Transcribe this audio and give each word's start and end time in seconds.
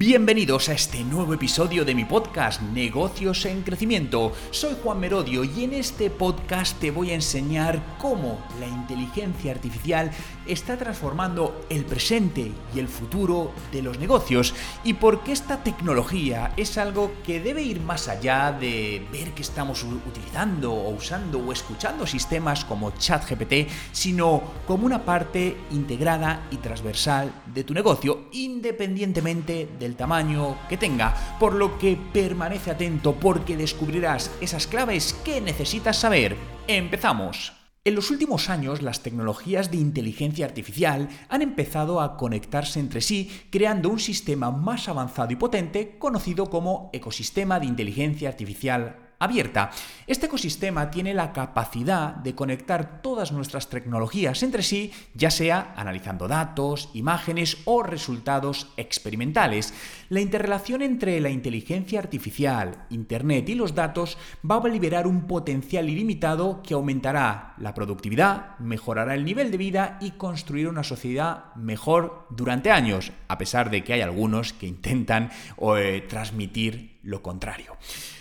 Bienvenidos 0.00 0.70
a 0.70 0.72
este 0.72 1.04
nuevo 1.04 1.34
episodio 1.34 1.84
de 1.84 1.94
mi 1.94 2.06
podcast 2.06 2.62
Negocios 2.62 3.44
en 3.44 3.60
Crecimiento. 3.60 4.32
Soy 4.50 4.74
Juan 4.82 4.98
Merodio 4.98 5.44
y 5.44 5.64
en 5.64 5.74
este 5.74 6.08
podcast 6.08 6.80
te 6.80 6.90
voy 6.90 7.10
a 7.10 7.14
enseñar 7.16 7.98
cómo 7.98 8.42
la 8.58 8.66
inteligencia 8.66 9.52
artificial 9.52 10.10
está 10.52 10.76
transformando 10.76 11.66
el 11.70 11.84
presente 11.84 12.52
y 12.74 12.78
el 12.78 12.88
futuro 12.88 13.52
de 13.72 13.82
los 13.82 13.98
negocios 13.98 14.54
y 14.84 14.94
por 14.94 15.22
qué 15.22 15.32
esta 15.32 15.62
tecnología 15.62 16.52
es 16.56 16.78
algo 16.78 17.12
que 17.24 17.40
debe 17.40 17.62
ir 17.62 17.80
más 17.80 18.08
allá 18.08 18.52
de 18.52 19.06
ver 19.12 19.32
que 19.32 19.42
estamos 19.42 19.84
utilizando 19.84 20.72
o 20.72 20.90
usando 20.90 21.38
o 21.38 21.52
escuchando 21.52 22.06
sistemas 22.06 22.64
como 22.64 22.90
ChatGPT, 22.92 23.70
sino 23.92 24.42
como 24.66 24.86
una 24.86 25.04
parte 25.04 25.56
integrada 25.70 26.46
y 26.50 26.56
transversal 26.56 27.32
de 27.46 27.64
tu 27.64 27.74
negocio, 27.74 28.28
independientemente 28.32 29.68
del 29.78 29.96
tamaño 29.96 30.58
que 30.68 30.76
tenga, 30.76 31.36
por 31.38 31.54
lo 31.54 31.78
que 31.78 31.98
permanece 32.12 32.70
atento 32.70 33.14
porque 33.14 33.56
descubrirás 33.56 34.30
esas 34.40 34.66
claves 34.66 35.12
que 35.24 35.40
necesitas 35.40 35.98
saber. 35.98 36.36
Empezamos. 36.66 37.59
En 37.82 37.94
los 37.94 38.10
últimos 38.10 38.50
años, 38.50 38.82
las 38.82 39.02
tecnologías 39.02 39.70
de 39.70 39.78
inteligencia 39.78 40.44
artificial 40.44 41.08
han 41.30 41.40
empezado 41.40 42.02
a 42.02 42.18
conectarse 42.18 42.78
entre 42.78 43.00
sí, 43.00 43.30
creando 43.48 43.88
un 43.88 43.98
sistema 43.98 44.50
más 44.50 44.86
avanzado 44.86 45.32
y 45.32 45.36
potente 45.36 45.96
conocido 45.98 46.50
como 46.50 46.90
ecosistema 46.92 47.58
de 47.58 47.64
inteligencia 47.64 48.28
artificial 48.28 49.09
abierta. 49.20 49.70
Este 50.06 50.26
ecosistema 50.26 50.90
tiene 50.90 51.14
la 51.14 51.32
capacidad 51.32 52.16
de 52.16 52.34
conectar 52.34 53.00
todas 53.02 53.30
nuestras 53.30 53.68
tecnologías 53.68 54.42
entre 54.42 54.64
sí, 54.64 54.92
ya 55.14 55.30
sea 55.30 55.72
analizando 55.76 56.26
datos, 56.26 56.90
imágenes 56.94 57.58
o 57.66 57.84
resultados 57.84 58.72
experimentales. 58.76 59.72
La 60.08 60.20
interrelación 60.20 60.82
entre 60.82 61.20
la 61.20 61.30
inteligencia 61.30 62.00
artificial, 62.00 62.86
Internet 62.90 63.48
y 63.50 63.54
los 63.54 63.74
datos 63.74 64.18
va 64.48 64.56
a 64.56 64.68
liberar 64.68 65.06
un 65.06 65.26
potencial 65.26 65.88
ilimitado 65.88 66.62
que 66.62 66.74
aumentará 66.74 67.54
la 67.58 67.74
productividad, 67.74 68.58
mejorará 68.58 69.14
el 69.14 69.24
nivel 69.24 69.50
de 69.50 69.58
vida 69.58 69.98
y 70.00 70.12
construir 70.12 70.66
una 70.66 70.82
sociedad 70.82 71.54
mejor 71.54 72.26
durante 72.30 72.70
años, 72.70 73.12
a 73.28 73.38
pesar 73.38 73.70
de 73.70 73.84
que 73.84 73.92
hay 73.92 74.00
algunos 74.00 74.52
que 74.52 74.66
intentan 74.66 75.30
eh, 75.76 76.04
transmitir 76.08 76.98
lo 77.02 77.22
contrario. 77.22 77.76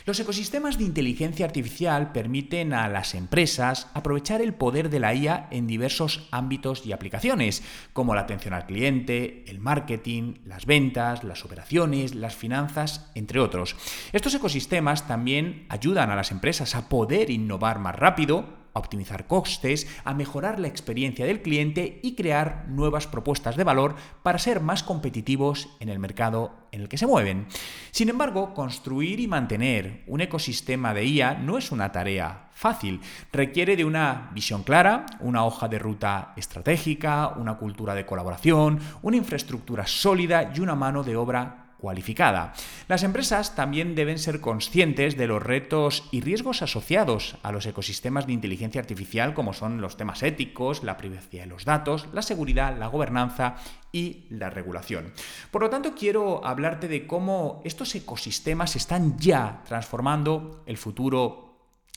Los 0.10 0.20
ecosistemas 0.20 0.80
de 0.80 0.86
inteligencia 0.86 1.46
artificial 1.46 2.12
permiten 2.12 2.74
a 2.74 2.88
las 2.88 3.14
empresas 3.14 3.92
aprovechar 3.94 4.42
el 4.42 4.56
poder 4.56 4.90
de 4.90 5.00
la 5.00 5.14
IA 5.14 5.48
en 5.52 5.68
diversos 5.68 6.28
ámbitos 6.32 6.84
y 6.84 6.94
aplicaciones, 6.94 7.62
como 7.94 8.16
la 8.16 8.22
atención 8.22 8.56
al 8.56 8.66
cliente, 8.66 9.46
el 9.48 9.60
marketing, 9.60 10.40
las 10.46 10.66
ventas, 10.66 11.24
las 11.24 11.46
operaciones, 11.46 12.16
las 12.16 12.36
finanzas, 12.36 13.12
entre 13.14 13.40
otros. 13.40 13.76
Estos 14.12 14.34
ecosistemas 14.34 15.08
también 15.08 15.68
ayudan 15.70 16.10
a 16.10 16.16
las 16.16 16.32
empresas 16.32 16.74
a 16.74 16.90
poder 16.90 17.30
innovar 17.30 17.78
más 17.78 17.96
rápido, 17.96 18.59
optimizar 18.80 19.28
costes, 19.28 19.88
a 20.04 20.14
mejorar 20.14 20.60
la 20.60 20.68
experiencia 20.68 21.26
del 21.26 21.42
cliente 21.42 22.00
y 22.04 22.16
crear 22.16 22.66
nuevas 22.68 23.08
propuestas 23.08 23.56
de 23.56 23.64
valor 23.64 23.96
para 24.24 24.40
ser 24.40 24.60
más 24.62 24.84
competitivos 24.84 25.70
en 25.80 25.90
el 25.90 26.00
mercado 26.00 26.52
en 26.72 26.82
el 26.82 26.90
que 26.90 26.98
se 26.98 27.08
mueven. 27.08 27.48
Sin 27.92 28.10
embargo, 28.10 28.54
construir 28.54 29.20
y 29.20 29.28
mantener 29.28 30.04
un 30.08 30.22
ecosistema 30.22 30.94
de 30.94 31.06
IA 31.06 31.36
no 31.36 31.58
es 31.58 31.72
una 31.72 31.92
tarea 31.92 32.50
fácil. 32.54 33.00
Requiere 33.32 33.76
de 33.76 33.86
una 33.86 34.32
visión 34.34 34.64
clara, 34.64 35.06
una 35.20 35.46
hoja 35.46 35.68
de 35.68 35.80
ruta 35.80 36.34
estratégica, 36.36 37.30
una 37.30 37.58
cultura 37.58 37.96
de 37.96 38.06
colaboración, 38.06 38.80
una 39.02 39.18
infraestructura 39.18 39.88
sólida 39.88 40.52
y 40.56 40.60
una 40.60 40.76
mano 40.76 41.04
de 41.04 41.16
obra 41.16 41.69
cualificada. 41.80 42.54
Las 42.88 43.04
empresas 43.04 43.56
también 43.56 43.96
deben 43.96 44.20
ser 44.20 44.42
conscientes 44.42 45.18
de 45.18 45.28
los 45.28 45.42
retos 45.42 46.04
y 46.12 46.22
riesgos 46.22 46.62
asociados 46.62 47.38
a 47.44 47.52
los 47.52 47.66
ecosistemas 47.66 48.28
de 48.28 48.34
inteligencia 48.34 48.82
artificial, 48.82 49.34
como 49.34 49.54
son 49.54 49.82
los 49.82 49.98
temas 49.98 50.24
éticos, 50.24 50.84
la 50.84 50.98
privacidad 50.98 51.44
de 51.44 51.50
los 51.50 51.66
datos, 51.66 52.08
la 52.14 52.22
seguridad, 52.22 52.78
la 52.78 52.88
gobernanza 52.88 53.56
y 53.92 54.26
la 54.30 54.50
regulación. 54.50 55.14
Por 55.52 55.62
lo 55.62 55.70
tanto, 55.70 55.96
quiero 55.96 56.46
hablarte 56.46 56.88
de 56.88 57.08
cómo 57.08 57.62
estos 57.64 57.96
ecosistemas 57.96 58.76
están 58.76 59.18
ya 59.18 59.64
transformando 59.66 60.64
el 60.66 60.78
futuro 60.78 61.50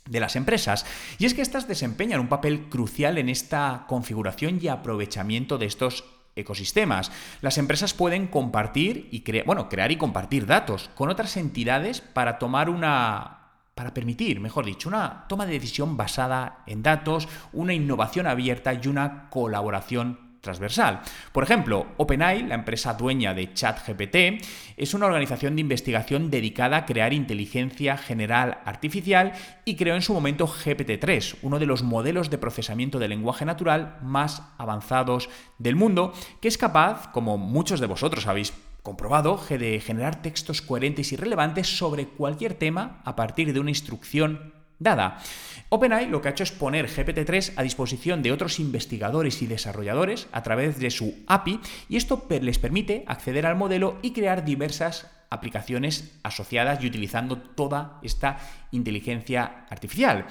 de 0.08 0.20
las 0.20 0.36
empresas. 0.36 0.84
Y 1.18 1.26
es 1.26 1.34
que 1.34 1.42
éstas 1.42 1.68
desempeñan 1.68 2.20
un 2.20 2.28
papel 2.28 2.68
crucial 2.68 3.18
en 3.18 3.28
esta 3.28 3.84
configuración 3.88 4.58
y 4.60 4.68
aprovechamiento 4.68 5.58
de 5.58 5.66
estos 5.66 6.04
ecosistemas. 6.36 7.10
Las 7.40 7.58
empresas 7.58 7.94
pueden 7.94 8.26
compartir 8.26 9.08
y 9.10 9.22
bueno, 9.42 9.68
crear 9.68 9.92
y 9.92 9.96
compartir 9.96 10.46
datos 10.46 10.90
con 10.94 11.10
otras 11.10 11.36
entidades 11.36 12.00
para 12.00 12.38
tomar 12.38 12.70
una 12.70 13.38
para 13.74 13.94
permitir, 13.94 14.38
mejor 14.38 14.66
dicho, 14.66 14.88
una 14.88 15.24
toma 15.28 15.46
de 15.46 15.54
decisión 15.54 15.96
basada 15.96 16.62
en 16.66 16.82
datos, 16.82 17.26
una 17.54 17.72
innovación 17.72 18.26
abierta 18.26 18.74
y 18.74 18.86
una 18.86 19.30
colaboración 19.30 20.21
transversal. 20.42 21.00
Por 21.32 21.44
ejemplo, 21.44 21.86
OpenAI, 21.96 22.42
la 22.42 22.56
empresa 22.56 22.92
dueña 22.94 23.32
de 23.32 23.54
ChatGPT, 23.54 24.44
es 24.76 24.92
una 24.92 25.06
organización 25.06 25.54
de 25.54 25.62
investigación 25.62 26.30
dedicada 26.30 26.76
a 26.76 26.84
crear 26.84 27.14
inteligencia 27.14 27.96
general 27.96 28.58
artificial 28.66 29.32
y 29.64 29.76
creó 29.76 29.94
en 29.94 30.02
su 30.02 30.12
momento 30.12 30.46
GPT-3, 30.46 31.36
uno 31.42 31.58
de 31.58 31.66
los 31.66 31.82
modelos 31.82 32.28
de 32.28 32.38
procesamiento 32.38 32.98
de 32.98 33.08
lenguaje 33.08 33.44
natural 33.44 33.98
más 34.02 34.42
avanzados 34.58 35.30
del 35.58 35.76
mundo, 35.76 36.12
que 36.40 36.48
es 36.48 36.58
capaz, 36.58 37.10
como 37.12 37.38
muchos 37.38 37.80
de 37.80 37.86
vosotros 37.86 38.26
habéis 38.26 38.52
comprobado, 38.82 39.40
de 39.48 39.80
generar 39.80 40.22
textos 40.22 40.60
coherentes 40.60 41.12
y 41.12 41.16
relevantes 41.16 41.78
sobre 41.78 42.08
cualquier 42.08 42.54
tema 42.54 43.00
a 43.04 43.14
partir 43.14 43.52
de 43.52 43.60
una 43.60 43.70
instrucción 43.70 44.61
dada. 44.82 45.18
OpenAI 45.68 46.08
lo 46.08 46.20
que 46.20 46.28
ha 46.28 46.32
hecho 46.32 46.42
es 46.42 46.52
poner 46.52 46.88
GPT-3 46.88 47.54
a 47.56 47.62
disposición 47.62 48.22
de 48.22 48.32
otros 48.32 48.60
investigadores 48.60 49.40
y 49.40 49.46
desarrolladores 49.46 50.28
a 50.32 50.42
través 50.42 50.78
de 50.78 50.90
su 50.90 51.14
API 51.26 51.60
y 51.88 51.96
esto 51.96 52.26
les 52.28 52.58
permite 52.58 53.04
acceder 53.06 53.46
al 53.46 53.56
modelo 53.56 53.98
y 54.02 54.12
crear 54.12 54.44
diversas 54.44 55.10
aplicaciones 55.30 56.18
asociadas 56.22 56.82
y 56.82 56.86
utilizando 56.86 57.38
toda 57.38 57.98
esta 58.02 58.38
inteligencia 58.70 59.64
artificial. 59.70 60.26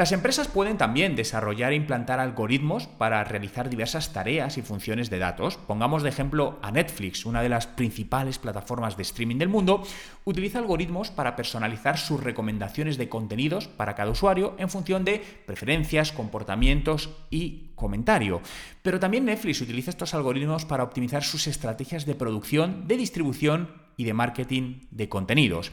Las 0.00 0.12
empresas 0.12 0.48
pueden 0.48 0.78
también 0.78 1.14
desarrollar 1.14 1.72
e 1.72 1.76
implantar 1.76 2.20
algoritmos 2.20 2.86
para 2.86 3.22
realizar 3.22 3.68
diversas 3.68 4.14
tareas 4.14 4.56
y 4.56 4.62
funciones 4.62 5.10
de 5.10 5.18
datos. 5.18 5.58
Pongamos 5.58 6.02
de 6.02 6.08
ejemplo 6.08 6.58
a 6.62 6.70
Netflix, 6.70 7.26
una 7.26 7.42
de 7.42 7.50
las 7.50 7.66
principales 7.66 8.38
plataformas 8.38 8.96
de 8.96 9.02
streaming 9.02 9.36
del 9.36 9.50
mundo, 9.50 9.82
utiliza 10.24 10.58
algoritmos 10.58 11.10
para 11.10 11.36
personalizar 11.36 11.98
sus 11.98 12.24
recomendaciones 12.24 12.96
de 12.96 13.10
contenidos 13.10 13.68
para 13.68 13.94
cada 13.94 14.10
usuario 14.10 14.54
en 14.56 14.70
función 14.70 15.04
de 15.04 15.22
preferencias, 15.44 16.12
comportamientos 16.12 17.10
y 17.28 17.72
comentario. 17.74 18.40
Pero 18.80 19.00
también 19.00 19.26
Netflix 19.26 19.60
utiliza 19.60 19.90
estos 19.90 20.14
algoritmos 20.14 20.64
para 20.64 20.82
optimizar 20.82 21.22
sus 21.22 21.46
estrategias 21.46 22.06
de 22.06 22.14
producción, 22.14 22.88
de 22.88 22.96
distribución 22.96 23.68
y 24.00 24.04
de 24.04 24.14
marketing 24.14 24.80
de 24.90 25.10
contenidos. 25.10 25.72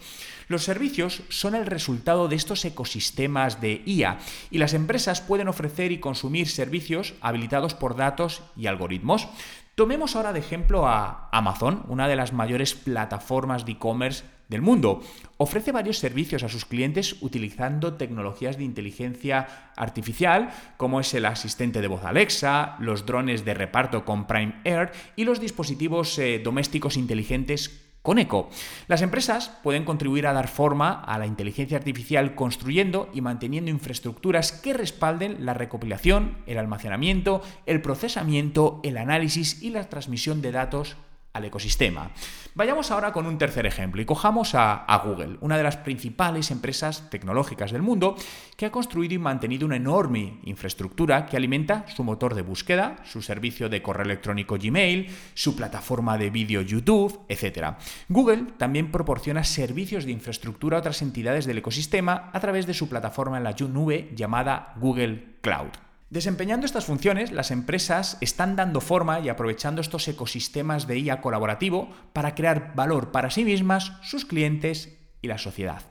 Los 0.50 0.66
servicios 0.66 1.24
son 1.30 1.56
el 1.56 1.66
resultado 1.66 2.28
de 2.28 2.36
estos 2.36 2.66
ecosistemas 2.66 3.62
de 3.62 3.82
IA 3.86 4.20
y 4.52 4.58
las 4.58 4.74
empresas 4.74 5.22
pueden 5.22 5.48
ofrecer 5.48 5.94
y 5.94 6.00
consumir 6.00 6.50
servicios 6.50 7.14
habilitados 7.22 7.74
por 7.74 7.96
datos 7.96 8.44
y 8.58 8.68
algoritmos. 8.68 9.30
Tomemos 9.76 10.18
ahora 10.18 10.34
de 10.34 10.40
ejemplo 10.40 10.88
a 10.88 11.30
Amazon, 11.32 11.86
una 11.88 12.10
de 12.10 12.18
las 12.18 12.34
mayores 12.34 12.74
plataformas 12.74 13.66
de 13.66 13.74
e-commerce 13.74 14.26
del 14.50 14.62
mundo. 14.62 15.04
Ofrece 15.38 15.72
varios 15.72 16.00
servicios 16.00 16.44
a 16.44 16.50
sus 16.50 16.66
clientes 16.66 17.18
utilizando 17.22 17.94
tecnologías 17.94 18.58
de 18.58 18.64
inteligencia 18.64 19.72
artificial, 19.78 20.50
como 20.76 21.00
es 21.00 21.14
el 21.14 21.26
asistente 21.26 21.80
de 21.80 21.88
voz 21.88 22.04
Alexa, 22.04 22.76
los 22.80 23.06
drones 23.06 23.46
de 23.46 23.54
reparto 23.54 24.04
con 24.04 24.28
Prime 24.28 24.56
Air 24.66 24.92
y 25.16 25.24
los 25.24 25.40
dispositivos 25.40 26.18
eh, 26.20 26.42
domésticos 26.44 26.98
inteligentes 26.98 27.87
con 28.08 28.20
ECO. 28.20 28.50
Las 28.88 29.02
empresas 29.02 29.52
pueden 29.64 29.84
contribuir 29.84 30.28
a 30.28 30.32
dar 30.32 30.48
forma 30.48 30.92
a 30.94 31.20
la 31.20 31.28
inteligencia 31.28 31.78
artificial 31.78 32.36
construyendo 32.36 33.10
y 33.14 33.20
manteniendo 33.20 33.70
infraestructuras 33.70 34.54
que 34.54 34.72
respalden 34.72 35.46
la 35.46 35.54
recopilación, 35.54 36.38
el 36.46 36.58
almacenamiento, 36.58 37.42
el 37.66 37.82
procesamiento, 37.82 38.80
el 38.84 38.98
análisis 38.98 39.62
y 39.62 39.72
la 39.72 39.90
transmisión 39.90 40.42
de 40.42 40.54
datos 40.54 40.96
al 41.38 41.46
ecosistema. 41.46 42.12
Vayamos 42.56 42.90
ahora 42.90 43.14
con 43.14 43.28
un 43.28 43.38
tercer 43.38 43.66
ejemplo 43.68 44.02
y 44.02 44.06
cojamos 44.06 44.56
a, 44.56 45.02
Google, 45.06 45.38
una 45.42 45.58
de 45.58 45.64
las 45.64 45.78
principales 45.78 46.50
empresas 46.50 47.10
tecnológicas 47.10 47.72
del 47.72 47.84
mundo 47.84 48.16
que 48.56 48.66
ha 48.66 48.72
construido 48.72 49.14
y 49.14 49.20
mantenido 49.20 49.66
una 49.66 49.76
enorme 49.76 50.40
infraestructura 50.44 51.28
que 51.28 51.38
alimenta 51.38 51.86
su 51.88 52.04
motor 52.04 52.34
de 52.34 52.42
búsqueda, 52.42 52.98
su 53.06 53.22
servicio 53.22 53.70
de 53.70 53.84
correo 53.84 54.06
electrónico 54.06 54.58
Gmail, 54.60 55.08
su 55.36 55.56
plataforma 55.56 56.18
de 56.18 56.32
vídeo 56.32 56.62
YouTube, 56.62 57.20
etc. 57.30 57.76
Google 58.10 58.48
también 58.58 58.92
proporciona 58.92 59.44
servicios 59.44 60.06
de 60.06 60.12
infraestructura 60.12 60.78
a 60.78 60.80
otras 60.80 61.04
entidades 61.04 61.46
del 61.46 61.60
ecosistema 61.60 62.32
a 62.34 62.40
través 62.40 62.66
de 62.66 62.74
su 62.74 62.90
plataforma 62.90 63.38
en 63.38 63.44
la 63.44 63.56
nube 63.68 64.10
llamada 64.16 64.74
Google 64.78 65.38
Cloud. 65.42 65.87
Desempeñando 66.10 66.66
estas 66.66 66.86
funciones, 66.86 67.34
las 67.34 67.52
empresas 67.52 68.18
están 68.22 68.56
dando 68.56 68.80
forma 68.80 69.20
y 69.20 69.28
aprovechando 69.28 69.82
estos 69.82 70.08
ecosistemas 70.08 70.88
de 70.88 71.00
IA 71.00 71.20
colaborativo 71.20 71.90
para 72.14 72.34
crear 72.34 72.74
valor 72.76 73.12
para 73.12 73.30
sí 73.30 73.44
mismas, 73.44 73.92
sus 74.04 74.24
clientes 74.24 74.98
y 75.22 75.28
la 75.28 75.38
sociedad. 75.38 75.82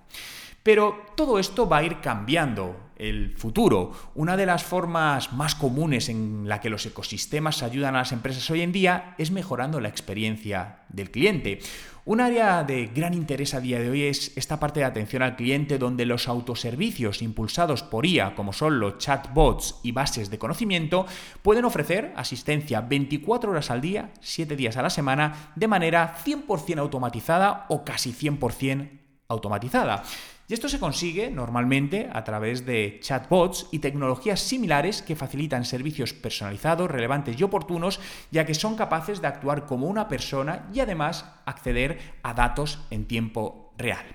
Pero 0.62 1.04
todo 1.16 1.38
esto 1.38 1.68
va 1.68 1.78
a 1.78 1.82
ir 1.82 2.00
cambiando 2.00 2.85
el 2.98 3.36
futuro. 3.36 3.92
Una 4.14 4.36
de 4.36 4.46
las 4.46 4.64
formas 4.64 5.32
más 5.32 5.54
comunes 5.54 6.08
en 6.08 6.48
la 6.48 6.60
que 6.60 6.70
los 6.70 6.86
ecosistemas 6.86 7.62
ayudan 7.62 7.94
a 7.94 7.98
las 7.98 8.12
empresas 8.12 8.50
hoy 8.50 8.62
en 8.62 8.72
día 8.72 9.14
es 9.18 9.30
mejorando 9.30 9.80
la 9.80 9.88
experiencia 9.88 10.80
del 10.88 11.10
cliente. 11.10 11.60
Un 12.04 12.20
área 12.20 12.62
de 12.62 12.86
gran 12.86 13.14
interés 13.14 13.52
a 13.52 13.60
día 13.60 13.80
de 13.80 13.90
hoy 13.90 14.04
es 14.04 14.36
esta 14.36 14.60
parte 14.60 14.78
de 14.78 14.86
atención 14.86 15.22
al 15.22 15.34
cliente 15.34 15.76
donde 15.76 16.06
los 16.06 16.28
autoservicios 16.28 17.20
impulsados 17.20 17.82
por 17.82 18.06
IA, 18.06 18.36
como 18.36 18.52
son 18.52 18.78
los 18.78 18.98
chatbots 18.98 19.80
y 19.82 19.90
bases 19.90 20.30
de 20.30 20.38
conocimiento, 20.38 21.06
pueden 21.42 21.64
ofrecer 21.64 22.12
asistencia 22.14 22.80
24 22.80 23.50
horas 23.50 23.72
al 23.72 23.80
día, 23.80 24.12
7 24.20 24.54
días 24.54 24.76
a 24.76 24.82
la 24.82 24.90
semana, 24.90 25.50
de 25.56 25.66
manera 25.66 26.16
100% 26.24 26.78
automatizada 26.78 27.66
o 27.70 27.84
casi 27.84 28.12
100% 28.12 28.88
automatizada. 29.28 30.04
Y 30.48 30.54
esto 30.54 30.68
se 30.68 30.78
consigue 30.78 31.30
normalmente 31.30 32.08
a 32.12 32.22
través 32.22 32.64
de 32.64 33.00
chatbots 33.02 33.66
y 33.72 33.80
tecnologías 33.80 34.40
similares 34.40 35.02
que 35.02 35.16
facilitan 35.16 35.64
servicios 35.64 36.12
personalizados, 36.12 36.90
relevantes 36.90 37.38
y 37.38 37.42
oportunos, 37.42 37.98
ya 38.30 38.46
que 38.46 38.54
son 38.54 38.76
capaces 38.76 39.20
de 39.20 39.26
actuar 39.26 39.66
como 39.66 39.88
una 39.88 40.06
persona 40.06 40.68
y 40.72 40.78
además 40.78 41.24
acceder 41.46 41.98
a 42.22 42.32
datos 42.34 42.78
en 42.90 43.06
tiempo 43.06 43.72
real. 43.76 44.06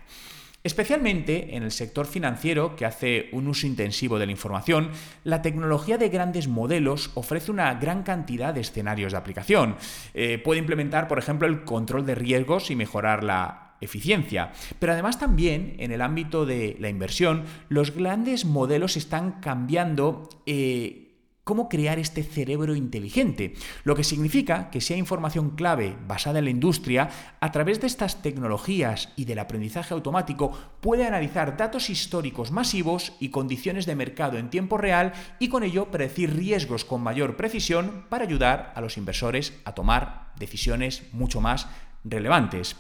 Especialmente 0.64 1.56
en 1.56 1.64
el 1.64 1.72
sector 1.72 2.06
financiero, 2.06 2.76
que 2.76 2.86
hace 2.86 3.30
un 3.32 3.48
uso 3.48 3.66
intensivo 3.66 4.20
de 4.20 4.28
la 4.28 4.32
información, 4.32 4.92
la 5.24 5.42
tecnología 5.42 5.98
de 5.98 6.10
grandes 6.10 6.48
modelos 6.48 7.12
ofrece 7.16 7.50
una 7.50 7.74
gran 7.74 8.04
cantidad 8.04 8.54
de 8.54 8.62
escenarios 8.62 9.12
de 9.12 9.18
aplicación. 9.18 9.76
Eh, 10.14 10.38
puede 10.38 10.60
implementar, 10.60 11.08
por 11.08 11.18
ejemplo, 11.18 11.48
el 11.48 11.64
control 11.64 12.06
de 12.06 12.16
riesgos 12.16 12.70
y 12.70 12.76
mejorar 12.76 13.24
la 13.24 13.71
eficiencia. 13.82 14.52
Pero 14.80 14.94
además 14.94 15.20
también 15.20 15.76
en 15.80 15.92
el 15.92 16.02
ámbito 16.02 16.46
de 16.46 16.78
la 16.80 16.90
inversión, 16.90 17.44
los 17.70 17.94
grandes 17.94 18.46
modelos 18.46 18.96
están 18.96 19.42
cambiando 19.42 20.30
eh, 20.46 21.12
cómo 21.44 21.70
crear 21.70 21.98
este 21.98 22.24
cerebro 22.24 22.76
inteligente, 22.76 23.56
lo 23.84 23.96
que 23.96 24.04
significa 24.04 24.70
que 24.70 24.80
si 24.80 24.94
hay 24.94 25.00
información 25.00 25.52
clave 25.52 25.98
basada 26.08 26.40
en 26.40 26.46
la 26.46 26.52
industria, 26.52 27.10
a 27.40 27.52
través 27.52 27.82
de 27.82 27.88
estas 27.88 28.22
tecnologías 28.22 29.10
y 29.16 29.26
del 29.26 29.40
aprendizaje 29.40 29.94
automático 29.94 30.52
puede 30.82 31.06
analizar 31.06 31.58
datos 31.58 31.90
históricos 31.90 32.52
masivos 32.52 33.14
y 33.20 33.30
condiciones 33.30 33.86
de 33.86 33.96
mercado 33.96 34.38
en 34.38 34.50
tiempo 34.50 34.78
real 34.78 35.14
y 35.40 35.50
con 35.50 35.64
ello 35.64 35.90
predecir 35.90 36.36
riesgos 36.36 36.86
con 36.86 37.02
mayor 37.02 37.36
precisión 37.36 38.06
para 38.10 38.24
ayudar 38.24 38.72
a 38.76 38.82
los 38.82 38.98
inversores 38.98 39.54
a 39.66 39.74
tomar 39.74 40.32
decisiones 40.38 41.04
mucho 41.12 41.42
más 41.42 41.68
relevantes. 42.04 42.76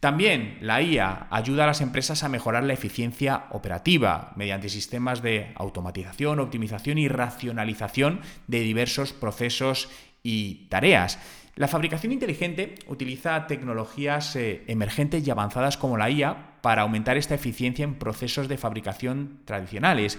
También 0.00 0.58
la 0.60 0.82
IA 0.82 1.26
ayuda 1.30 1.64
a 1.64 1.68
las 1.68 1.80
empresas 1.80 2.22
a 2.22 2.28
mejorar 2.28 2.64
la 2.64 2.74
eficiencia 2.74 3.44
operativa 3.50 4.32
mediante 4.36 4.68
sistemas 4.68 5.22
de 5.22 5.52
automatización, 5.54 6.38
optimización 6.38 6.98
y 6.98 7.08
racionalización 7.08 8.20
de 8.46 8.60
diversos 8.60 9.12
procesos 9.12 9.88
y 10.22 10.66
tareas. 10.68 11.18
La 11.56 11.68
fabricación 11.68 12.12
inteligente 12.12 12.74
utiliza 12.86 13.46
tecnologías 13.46 14.36
eh, 14.36 14.62
emergentes 14.66 15.26
y 15.26 15.30
avanzadas 15.30 15.78
como 15.78 15.96
la 15.96 16.10
IA 16.10 16.60
para 16.60 16.82
aumentar 16.82 17.16
esta 17.16 17.34
eficiencia 17.34 17.82
en 17.82 17.94
procesos 17.94 18.46
de 18.46 18.58
fabricación 18.58 19.40
tradicionales. 19.46 20.18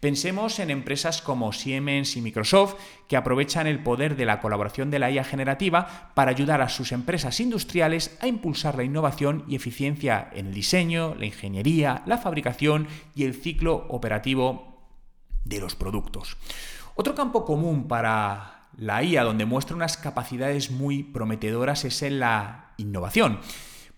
Pensemos 0.00 0.58
en 0.60 0.70
empresas 0.70 1.20
como 1.20 1.52
Siemens 1.52 2.16
y 2.16 2.22
Microsoft 2.22 2.76
que 3.06 3.18
aprovechan 3.18 3.66
el 3.66 3.82
poder 3.82 4.16
de 4.16 4.24
la 4.24 4.40
colaboración 4.40 4.90
de 4.90 4.98
la 4.98 5.10
IA 5.10 5.24
generativa 5.24 6.12
para 6.14 6.30
ayudar 6.30 6.62
a 6.62 6.70
sus 6.70 6.92
empresas 6.92 7.38
industriales 7.38 8.16
a 8.22 8.26
impulsar 8.26 8.74
la 8.76 8.84
innovación 8.84 9.44
y 9.46 9.56
eficiencia 9.56 10.30
en 10.32 10.46
el 10.46 10.54
diseño, 10.54 11.14
la 11.16 11.26
ingeniería, 11.26 12.02
la 12.06 12.16
fabricación 12.16 12.88
y 13.14 13.24
el 13.24 13.34
ciclo 13.34 13.84
operativo 13.90 14.88
de 15.44 15.60
los 15.60 15.74
productos. 15.74 16.38
Otro 16.94 17.14
campo 17.14 17.44
común 17.44 17.86
para 17.88 18.57
la 18.76 19.02
IA 19.02 19.24
donde 19.24 19.46
muestra 19.46 19.76
unas 19.76 19.96
capacidades 19.96 20.70
muy 20.70 21.02
prometedoras 21.02 21.84
es 21.84 22.02
en 22.02 22.20
la 22.20 22.74
innovación 22.76 23.40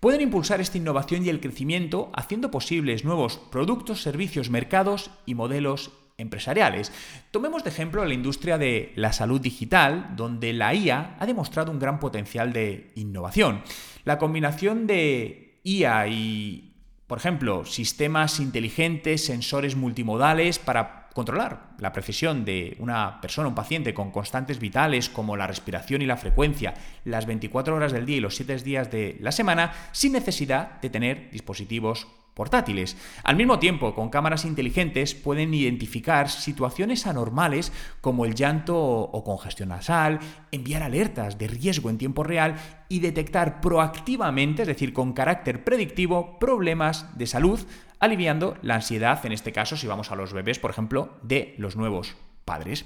pueden 0.01 0.21
impulsar 0.21 0.59
esta 0.59 0.79
innovación 0.79 1.23
y 1.23 1.29
el 1.29 1.39
crecimiento 1.39 2.11
haciendo 2.15 2.49
posibles 2.49 3.05
nuevos 3.05 3.37
productos, 3.37 4.01
servicios, 4.01 4.49
mercados 4.49 5.11
y 5.27 5.35
modelos 5.35 5.91
empresariales. 6.17 6.91
Tomemos 7.29 7.63
de 7.63 7.69
ejemplo 7.69 8.03
la 8.03 8.15
industria 8.15 8.57
de 8.57 8.93
la 8.95 9.13
salud 9.13 9.39
digital, 9.39 10.13
donde 10.15 10.53
la 10.53 10.73
IA 10.73 11.15
ha 11.19 11.25
demostrado 11.27 11.71
un 11.71 11.79
gran 11.79 11.99
potencial 11.99 12.51
de 12.51 12.91
innovación. 12.95 13.61
La 14.03 14.17
combinación 14.17 14.87
de 14.87 15.59
IA 15.63 16.07
y, 16.07 16.73
por 17.05 17.19
ejemplo, 17.19 17.65
sistemas 17.65 18.39
inteligentes, 18.39 19.25
sensores 19.25 19.75
multimodales 19.75 20.57
para 20.57 21.00
controlar 21.13 21.71
la 21.77 21.91
precisión 21.91 22.45
de 22.45 22.75
una 22.79 23.19
persona, 23.21 23.47
un 23.47 23.55
paciente 23.55 23.93
con 23.93 24.11
constantes 24.11 24.59
vitales 24.59 25.09
como 25.09 25.35
la 25.35 25.47
respiración 25.47 26.01
y 26.01 26.05
la 26.05 26.17
frecuencia 26.17 26.73
las 27.03 27.25
24 27.25 27.75
horas 27.75 27.91
del 27.91 28.05
día 28.05 28.17
y 28.17 28.21
los 28.21 28.35
7 28.35 28.55
días 28.57 28.91
de 28.91 29.17
la 29.19 29.31
semana 29.31 29.73
sin 29.91 30.13
necesidad 30.13 30.79
de 30.81 30.89
tener 30.89 31.29
dispositivos 31.31 32.07
portátiles. 32.33 32.97
Al 33.23 33.35
mismo 33.35 33.59
tiempo, 33.59 33.93
con 33.93 34.09
cámaras 34.09 34.45
inteligentes 34.45 35.15
pueden 35.15 35.53
identificar 35.53 36.29
situaciones 36.29 37.07
anormales 37.07 37.71
como 38.01 38.25
el 38.25 38.35
llanto 38.35 38.77
o 38.77 39.23
congestión 39.23 39.69
nasal, 39.69 40.19
enviar 40.51 40.83
alertas 40.83 41.37
de 41.37 41.47
riesgo 41.47 41.89
en 41.89 41.97
tiempo 41.97 42.23
real 42.23 42.55
y 42.89 42.99
detectar 42.99 43.61
proactivamente, 43.61 44.63
es 44.63 44.67
decir, 44.67 44.93
con 44.93 45.13
carácter 45.13 45.63
predictivo, 45.63 46.39
problemas 46.39 47.17
de 47.17 47.27
salud, 47.27 47.59
aliviando 47.99 48.57
la 48.61 48.75
ansiedad, 48.75 49.25
en 49.25 49.31
este 49.31 49.51
caso, 49.51 49.77
si 49.77 49.87
vamos 49.87 50.11
a 50.11 50.15
los 50.15 50.33
bebés, 50.33 50.59
por 50.59 50.71
ejemplo, 50.71 51.17
de 51.21 51.55
los 51.57 51.75
nuevos 51.75 52.15
padres. 52.45 52.85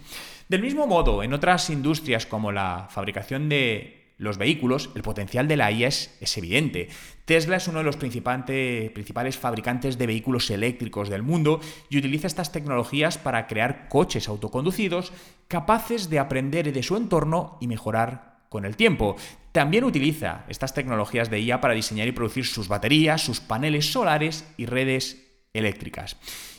Del 0.49 0.61
mismo 0.61 0.85
modo, 0.85 1.23
en 1.23 1.33
otras 1.33 1.69
industrias 1.69 2.25
como 2.25 2.51
la 2.51 2.87
fabricación 2.89 3.49
de 3.49 4.04
los 4.17 4.37
vehículos, 4.37 4.91
el 4.95 5.01
potencial 5.01 5.47
de 5.47 5.57
la 5.57 5.71
IA 5.71 5.87
es, 5.87 6.37
evidente. 6.37 6.89
Tesla 7.25 7.57
es 7.57 7.67
uno 7.67 7.79
de 7.79 7.85
los 7.85 7.97
principales 7.97 9.37
fabricantes 9.37 9.97
de 9.97 10.07
vehículos 10.07 10.49
eléctricos 10.49 11.09
del 11.09 11.23
mundo 11.23 11.59
y 11.89 11.97
utiliza 11.97 12.27
estas 12.27 12.51
tecnologías 12.51 13.17
para 13.17 13.47
crear 13.47 13.89
coches 13.89 14.27
autoconducidos 14.29 15.11
capaces 15.47 16.09
de 16.09 16.19
aprender 16.19 16.71
de 16.71 16.83
su 16.83 16.95
entorno 16.95 17.57
y 17.59 17.67
mejorar 17.67 18.39
con 18.49 18.65
el 18.65 18.75
tiempo. 18.75 19.17
También 19.51 19.83
utiliza 19.83 20.45
estas 20.47 20.73
tecnologías 20.73 21.29
de 21.29 21.41
IA 21.41 21.61
para 21.61 21.73
diseñar 21.73 22.07
y 22.07 22.13
producir 22.13 22.45
sus 22.45 22.67
baterías, 22.67 23.21
sus 23.21 23.39
paneles 23.39 23.91
solares 23.91 24.45
y 24.57 24.65
redes 24.65 25.24
eléctricas. 25.57 26.17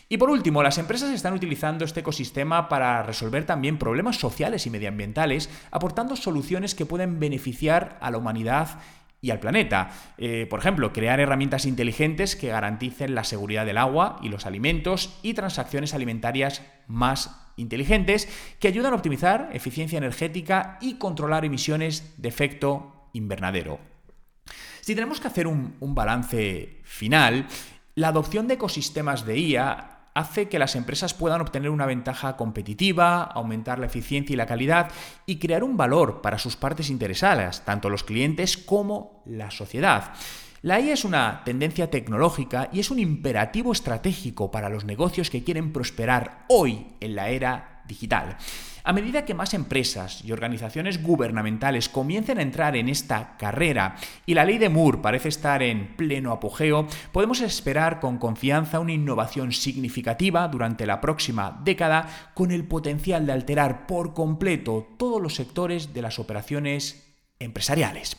Y 0.08 0.18
por 0.18 0.30
último, 0.30 0.62
las 0.62 0.78
empresas 0.78 1.12
están 1.12 1.34
utilizando 1.34 1.84
este 1.84 2.00
ecosistema 2.00 2.68
para 2.68 3.02
resolver 3.02 3.44
también 3.44 3.78
problemas 3.78 4.16
sociales 4.16 4.64
y 4.66 4.70
medioambientales, 4.70 5.50
aportando 5.72 6.14
soluciones 6.14 6.76
que 6.76 6.86
pueden 6.86 7.18
beneficiar 7.18 7.98
a 8.00 8.10
la 8.12 8.18
humanidad 8.18 8.78
y 9.20 9.30
al 9.30 9.40
planeta. 9.40 9.90
Eh, 10.18 10.46
por 10.48 10.60
ejemplo, 10.60 10.92
crear 10.92 11.18
herramientas 11.18 11.66
inteligentes 11.66 12.36
que 12.36 12.48
garanticen 12.48 13.16
la 13.16 13.24
seguridad 13.24 13.66
del 13.66 13.78
agua 13.78 14.20
y 14.22 14.28
los 14.28 14.46
alimentos 14.46 15.18
y 15.22 15.34
transacciones 15.34 15.94
alimentarias 15.94 16.62
más 16.86 17.42
inteligentes 17.56 18.28
que 18.60 18.68
ayudan 18.68 18.92
a 18.92 18.96
optimizar 18.96 19.50
eficiencia 19.52 19.98
energética 19.98 20.78
y 20.80 20.98
controlar 20.98 21.44
emisiones 21.44 22.14
de 22.16 22.28
efecto 22.28 23.08
invernadero. 23.12 23.80
Si 24.82 24.94
tenemos 24.94 25.20
que 25.20 25.26
hacer 25.26 25.48
un, 25.48 25.74
un 25.80 25.96
balance 25.96 26.78
final, 26.84 27.48
la 27.96 28.08
adopción 28.08 28.46
de 28.46 28.54
ecosistemas 28.54 29.24
de 29.24 29.38
IA 29.38 30.00
hace 30.12 30.48
que 30.48 30.58
las 30.58 30.76
empresas 30.76 31.14
puedan 31.14 31.40
obtener 31.40 31.70
una 31.70 31.86
ventaja 31.86 32.36
competitiva, 32.36 33.22
aumentar 33.22 33.78
la 33.78 33.86
eficiencia 33.86 34.34
y 34.34 34.36
la 34.36 34.46
calidad 34.46 34.90
y 35.24 35.38
crear 35.38 35.64
un 35.64 35.78
valor 35.78 36.20
para 36.20 36.38
sus 36.38 36.56
partes 36.56 36.90
interesadas, 36.90 37.64
tanto 37.64 37.88
los 37.88 38.04
clientes 38.04 38.58
como 38.58 39.22
la 39.24 39.50
sociedad. 39.50 40.12
La 40.60 40.78
IA 40.78 40.92
es 40.92 41.06
una 41.06 41.42
tendencia 41.44 41.90
tecnológica 41.90 42.68
y 42.70 42.80
es 42.80 42.90
un 42.90 42.98
imperativo 42.98 43.72
estratégico 43.72 44.50
para 44.50 44.68
los 44.68 44.84
negocios 44.84 45.30
que 45.30 45.42
quieren 45.42 45.72
prosperar 45.72 46.44
hoy 46.48 46.86
en 47.00 47.16
la 47.16 47.30
era 47.30 47.82
digital. 47.86 48.36
A 48.88 48.92
medida 48.92 49.24
que 49.24 49.34
más 49.34 49.52
empresas 49.52 50.22
y 50.24 50.30
organizaciones 50.30 51.02
gubernamentales 51.02 51.88
comiencen 51.88 52.38
a 52.38 52.42
entrar 52.42 52.76
en 52.76 52.88
esta 52.88 53.36
carrera 53.36 53.96
y 54.26 54.34
la 54.34 54.44
ley 54.44 54.58
de 54.58 54.68
Moore 54.68 54.98
parece 54.98 55.28
estar 55.28 55.60
en 55.64 55.96
pleno 55.96 56.30
apogeo, 56.30 56.86
podemos 57.10 57.40
esperar 57.40 57.98
con 57.98 58.18
confianza 58.18 58.78
una 58.78 58.92
innovación 58.92 59.50
significativa 59.50 60.46
durante 60.46 60.86
la 60.86 61.00
próxima 61.00 61.60
década 61.64 62.30
con 62.32 62.52
el 62.52 62.62
potencial 62.62 63.26
de 63.26 63.32
alterar 63.32 63.88
por 63.88 64.14
completo 64.14 64.86
todos 64.96 65.20
los 65.20 65.34
sectores 65.34 65.92
de 65.92 66.02
las 66.02 66.20
operaciones 66.20 67.12
empresariales. 67.40 68.16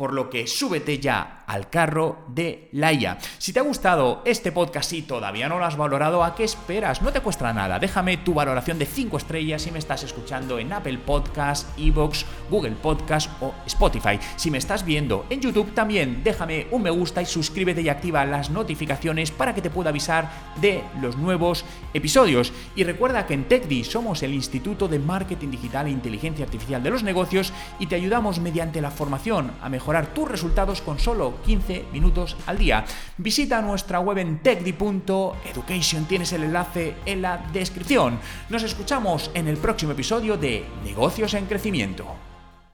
Por 0.00 0.14
lo 0.14 0.30
que 0.30 0.46
súbete 0.46 0.98
ya 0.98 1.44
al 1.46 1.68
carro 1.68 2.24
de 2.28 2.70
la 2.72 2.90
IA. 2.90 3.18
Si 3.36 3.52
te 3.52 3.60
ha 3.60 3.62
gustado 3.62 4.22
este 4.24 4.50
podcast 4.50 4.94
y 4.94 5.02
todavía 5.02 5.46
no 5.46 5.58
lo 5.58 5.66
has 5.66 5.76
valorado, 5.76 6.24
¿a 6.24 6.34
qué 6.34 6.42
esperas? 6.42 7.02
No 7.02 7.12
te 7.12 7.20
cuesta 7.20 7.52
nada. 7.52 7.78
Déjame 7.78 8.16
tu 8.16 8.32
valoración 8.32 8.78
de 8.78 8.86
5 8.86 9.18
estrellas 9.18 9.60
si 9.60 9.70
me 9.70 9.78
estás 9.78 10.02
escuchando 10.02 10.58
en 10.58 10.72
Apple 10.72 10.96
Podcast, 11.04 11.68
Evox, 11.78 12.24
Google 12.48 12.76
Podcast 12.80 13.30
o 13.42 13.52
Spotify. 13.66 14.18
Si 14.36 14.50
me 14.50 14.56
estás 14.56 14.86
viendo 14.86 15.26
en 15.28 15.42
YouTube 15.42 15.74
también, 15.74 16.22
déjame 16.24 16.68
un 16.70 16.80
me 16.80 16.90
gusta 16.90 17.20
y 17.20 17.26
suscríbete 17.26 17.82
y 17.82 17.90
activa 17.90 18.24
las 18.24 18.48
notificaciones 18.48 19.30
para 19.30 19.54
que 19.54 19.60
te 19.60 19.68
pueda 19.68 19.90
avisar 19.90 20.30
de 20.62 20.82
los 21.02 21.18
nuevos 21.18 21.66
episodios. 21.92 22.54
Y 22.74 22.84
recuerda 22.84 23.26
que 23.26 23.34
en 23.34 23.44
TechDi 23.44 23.84
somos 23.84 24.22
el 24.22 24.32
Instituto 24.32 24.88
de 24.88 24.98
Marketing 24.98 25.50
Digital 25.50 25.88
e 25.88 25.90
Inteligencia 25.90 26.46
Artificial 26.46 26.82
de 26.82 26.90
los 26.90 27.02
Negocios 27.02 27.52
y 27.78 27.86
te 27.86 27.96
ayudamos 27.96 28.40
mediante 28.40 28.80
la 28.80 28.90
formación 28.90 29.52
a 29.60 29.68
mejorar 29.90 30.14
tus 30.14 30.28
resultados 30.28 30.82
con 30.82 31.00
solo 31.00 31.42
15 31.44 31.86
minutos 31.92 32.36
al 32.46 32.58
día. 32.58 32.84
Visita 33.18 33.60
nuestra 33.60 33.98
web 33.98 34.18
en 34.18 34.38
techdi.education, 34.38 36.04
tienes 36.04 36.32
el 36.32 36.44
enlace 36.44 36.94
en 37.04 37.22
la 37.22 37.38
descripción. 37.52 38.20
Nos 38.50 38.62
escuchamos 38.62 39.32
en 39.34 39.48
el 39.48 39.56
próximo 39.56 39.90
episodio 39.90 40.36
de 40.36 40.64
Negocios 40.84 41.34
en 41.34 41.46
Crecimiento. 41.46 42.29